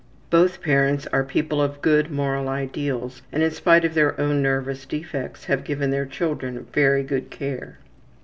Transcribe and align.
Both 0.31 0.63
parents 0.63 1.05
are 1.13 1.23
people 1.23 1.61
of 1.61 1.79
good 1.79 2.09
moral 2.09 2.49
ideals, 2.49 3.21
and 3.31 3.43
in 3.43 3.51
spite 3.51 3.85
of 3.85 3.93
their 3.93 4.19
own 4.19 4.41
nervous 4.41 4.83
defects 4.87 5.45
have 5.45 5.63
given 5.63 5.91
their 5.91 6.07
children 6.07 6.65
very 6.73 7.03
good 7.03 7.29
care. 7.29 7.77